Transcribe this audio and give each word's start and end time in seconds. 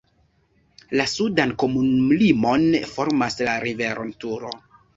La 0.99 1.05
sudan 1.11 1.53
komunumlimon 1.65 2.65
formas 2.97 3.39
la 3.49 3.57
rivero 3.69 4.11
Turo. 4.25 4.55